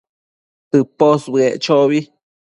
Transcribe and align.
tëposbëec 0.69 1.55
chobi 1.63 1.99